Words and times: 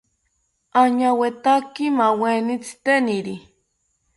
Añawetaki 0.81 1.85
maaweni 1.97 2.53
tziteniri 2.63 3.35